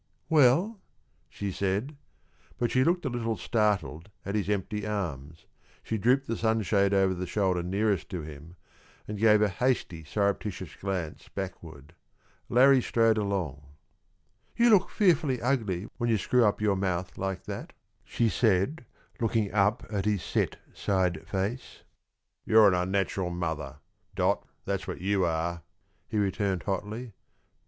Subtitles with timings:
[0.31, 0.81] "Well?"
[1.29, 1.95] she said,
[2.57, 5.45] but she looked a little startled at his empty arms;
[5.83, 8.55] she drooped the sunshade over the shoulder nearest to him,
[9.07, 11.93] and gave a hasty, surreptitious glance backward.
[12.49, 13.61] Larrie strode along.
[14.57, 17.71] "You look fearfully ugly when you screw up your mouth like that,"
[18.03, 18.83] she said,
[19.19, 21.83] looking up at his set side face.
[22.43, 23.75] "You're an unnatural mother,
[24.15, 25.61] Dot, that's what you are,"
[26.07, 27.13] he returned hotly.